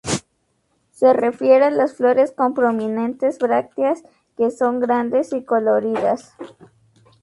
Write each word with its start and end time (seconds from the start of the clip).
Se 0.89 1.13
refiere 1.13 1.65
a 1.65 1.69
las 1.69 1.93
flores 1.93 2.31
con 2.31 2.55
prominentes 2.55 3.37
brácteas, 3.37 4.01
que 4.35 4.49
son 4.49 4.79
grandes 4.79 5.31
y 5.31 5.43
coloridas. 5.43 6.33